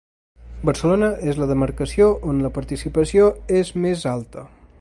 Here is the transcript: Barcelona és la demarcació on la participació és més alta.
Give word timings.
Barcelona 0.69 1.09
és 1.33 1.41
la 1.41 1.49
demarcació 1.51 2.09
on 2.33 2.43
la 2.47 2.53
participació 2.57 3.31
és 3.63 3.73
més 3.85 4.09
alta. 4.17 4.49